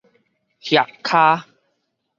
[0.61, 1.45] 額腳